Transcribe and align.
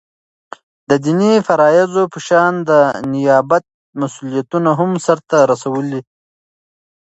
دديني 0.89 1.33
فرائضو 1.47 2.03
په 2.11 2.19
شان 2.27 2.53
دنيابت 2.69 3.65
مسؤليتونه 4.01 4.69
هم 4.79 4.91
سرته 5.05 5.37
رسوي 5.51 5.79
ولي 5.81 6.01